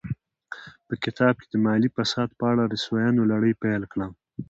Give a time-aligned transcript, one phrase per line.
[0.87, 4.07] په کتاب کې د مالي فساد په اړه رسواینو لړۍ پیل کړه.